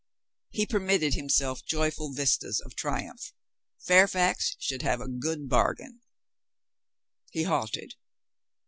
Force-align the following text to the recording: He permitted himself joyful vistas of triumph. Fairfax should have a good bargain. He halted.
He 0.49 0.65
permitted 0.65 1.13
himself 1.13 1.63
joyful 1.63 2.11
vistas 2.11 2.59
of 2.59 2.75
triumph. 2.75 3.33
Fairfax 3.85 4.55
should 4.57 4.81
have 4.81 4.99
a 4.99 5.07
good 5.07 5.47
bargain. 5.47 6.01
He 7.29 7.43
halted. 7.43 7.93